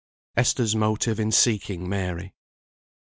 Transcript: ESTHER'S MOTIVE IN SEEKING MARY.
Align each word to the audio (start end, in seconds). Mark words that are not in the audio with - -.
ESTHER'S 0.35 0.75
MOTIVE 0.75 1.19
IN 1.19 1.31
SEEKING 1.31 1.87
MARY. 1.87 2.33